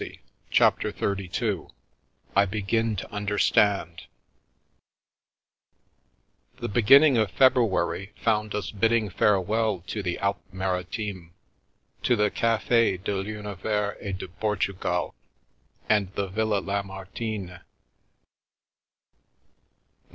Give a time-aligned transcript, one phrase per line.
[0.03, 0.13] But
[0.49, 1.67] CHAPTER XXXII
[2.35, 4.07] I BEGIN TO UNDERSTAND
[6.57, 11.33] THE beginning of February found us bidding fare well to the Alpes Maritimes,
[12.01, 15.13] to the Caf6 de rUnivers et du Portugal
[15.87, 17.59] and the Villa Lamartine.